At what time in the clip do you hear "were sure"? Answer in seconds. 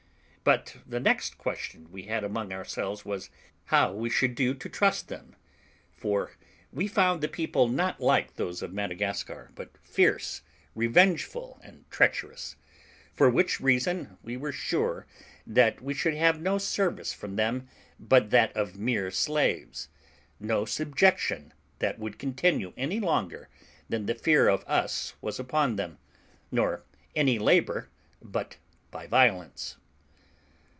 14.35-15.05